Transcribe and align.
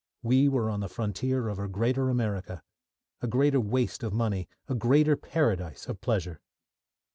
We 0.23 0.49
were 0.49 0.67
on 0.71 0.79
the 0.79 0.89
frontier 0.89 1.47
of 1.47 1.59
a 1.59 1.67
greater 1.67 2.09
America, 2.09 2.63
a 3.21 3.27
greater 3.27 3.59
waste 3.59 4.01
of 4.01 4.11
money, 4.15 4.49
a 4.67 4.73
greater 4.73 5.15
paradise 5.15 5.87
of 5.87 6.01
pleasure. 6.01 6.41